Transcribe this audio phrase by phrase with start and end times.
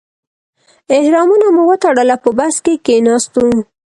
[0.97, 3.45] احرامونه مو وتړل او په بس کې کیناستو.